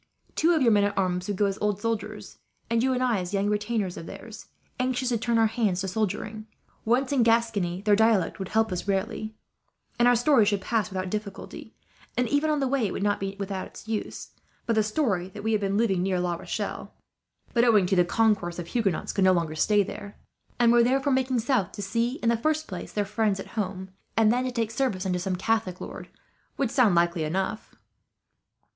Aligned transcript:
Two 0.35 0.53
of 0.55 0.63
your 0.63 0.71
men 0.71 0.83
at 0.85 0.97
arms 0.97 1.27
would 1.27 1.37
go 1.37 1.45
as 1.45 1.59
old 1.61 1.79
soldiers, 1.79 2.39
and 2.71 2.81
you 2.81 2.91
and 2.91 3.03
I 3.03 3.19
as 3.19 3.35
young 3.35 3.45
relations 3.47 3.97
of 3.97 4.07
theirs, 4.07 4.47
anxious 4.79 5.09
to 5.09 5.17
turn 5.19 5.37
our 5.37 5.45
hands 5.45 5.81
to 5.81 5.87
soldiering. 5.87 6.47
Once 6.85 7.11
in 7.11 7.21
Gascony, 7.21 7.83
their 7.83 7.95
dialect 7.95 8.39
would 8.39 8.47
help 8.47 8.71
us 8.71 8.87
rarely, 8.87 9.35
and 9.99 10.07
our 10.07 10.15
story 10.15 10.43
should 10.43 10.59
pass 10.59 10.89
without 10.89 11.11
difficulty; 11.11 11.75
and 12.17 12.27
even 12.29 12.49
on 12.49 12.59
the 12.59 12.67
way 12.67 12.87
it 12.87 12.93
would 12.93 13.03
not 13.03 13.19
be 13.19 13.35
without 13.39 13.67
its 13.67 13.87
use, 13.87 14.31
for 14.65 14.73
the 14.73 14.81
story 14.81 15.29
that 15.29 15.43
they 15.43 15.51
have 15.51 15.61
been 15.61 15.77
living 15.77 16.01
near 16.01 16.19
La 16.19 16.33
Rochelle 16.33 16.95
but, 17.53 17.63
owing 17.63 17.85
to 17.85 17.95
the 17.95 18.03
concourse 18.03 18.57
of 18.57 18.65
Huguenots, 18.69 19.13
could 19.13 19.23
no 19.23 19.33
longer 19.33 19.53
stay 19.53 19.83
there; 19.83 20.17
and 20.57 20.71
were 20.71 20.81
therefore 20.81 21.13
making 21.13 21.37
south 21.37 21.73
to 21.73 21.83
see, 21.83 22.13
in 22.23 22.29
the 22.29 22.35
first 22.37 22.67
place, 22.67 22.91
their 22.91 23.05
friends 23.05 23.39
at 23.39 23.49
home; 23.49 23.91
and 24.17 24.33
then 24.33 24.45
to 24.45 24.51
take 24.51 24.71
service, 24.71 25.05
under 25.05 25.19
some 25.19 25.35
Catholic 25.35 25.79
lord, 25.79 26.09
would 26.57 26.71
sound 26.71 26.95
likely 26.95 27.23
enough." 27.23 27.75